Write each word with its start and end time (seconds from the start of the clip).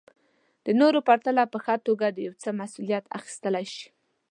د 0.65 0.67
نورو 0.79 0.99
په 1.01 1.05
پرتله 1.09 1.43
په 1.53 1.57
ښه 1.63 1.75
توګه 1.87 2.07
د 2.09 2.17
يو 2.27 2.33
څه 2.41 2.49
مسوليت 2.61 3.05
اخيستلی 3.17 3.65
شي. 3.75 3.87